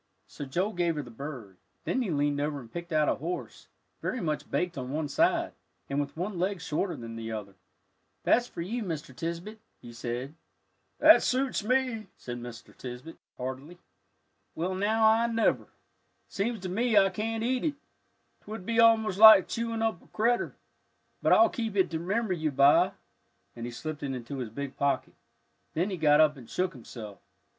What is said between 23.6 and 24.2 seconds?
he slipped it